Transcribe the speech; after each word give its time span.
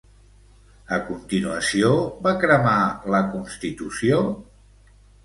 A 0.95 0.97
continuació 1.09 1.91
va 2.27 2.33
cremar 2.45 2.73
la 3.17 3.21
constitució? 3.35 4.23